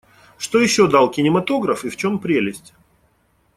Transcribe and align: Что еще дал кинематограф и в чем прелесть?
Что 0.39 0.57
еще 0.57 0.87
дал 0.89 1.11
кинематограф 1.11 1.85
и 1.85 1.89
в 1.91 1.95
чем 1.95 2.17
прелесть? 2.17 2.73